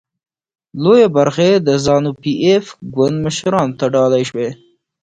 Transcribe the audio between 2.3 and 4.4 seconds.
ایف ګوند مشرانو ته ډالۍ